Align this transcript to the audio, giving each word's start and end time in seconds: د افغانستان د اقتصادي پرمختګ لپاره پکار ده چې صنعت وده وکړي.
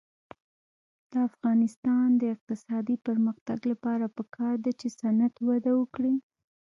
د 1.11 1.13
افغانستان 1.29 2.07
د 2.21 2.23
اقتصادي 2.35 2.95
پرمختګ 3.07 3.59
لپاره 3.71 4.05
پکار 4.17 4.55
ده 4.65 4.71
چې 4.79 4.87
صنعت 4.99 5.35
وده 5.49 5.71
وکړي. 5.79 6.15